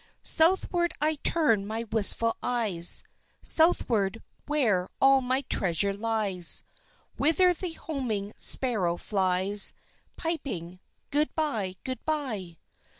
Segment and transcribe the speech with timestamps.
[0.23, 3.03] Southward I turn my wistful eyes,
[3.43, 6.63] Southward, where all my treasure lies,
[7.17, 9.73] Whither the homing sparrow flies,
[10.15, 10.79] Piping,
[11.11, 12.57] "Good bye, good bye!"